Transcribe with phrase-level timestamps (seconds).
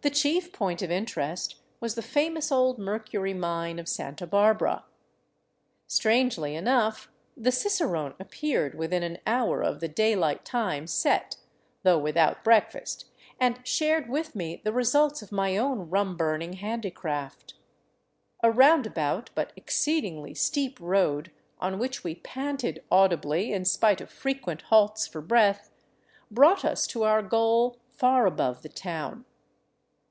[0.00, 4.84] The chief point of interest was the famous old mercury mine of Santa Barbara.
[5.88, 11.38] Strangely enough, the cicerone appeared within an hour of the daylight time set,
[11.82, 13.06] though without breakfast,
[13.40, 17.54] and shared with me the results of my own rum burning handicraft.
[18.40, 24.10] A round about, but exceedingly steep road, on which we panted audibly in spite of
[24.12, 25.70] frequent halts for breath,
[26.30, 29.24] brought us to our goal far above the town.